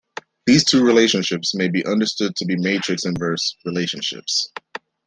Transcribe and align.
These 0.47 0.63
two 0.63 0.83
relationships 0.83 1.53
may 1.53 1.67
be 1.67 1.85
understood 1.85 2.35
to 2.37 2.45
be 2.45 2.55
matrix 2.55 3.05
inverse 3.05 3.55
relationships. 3.65 4.49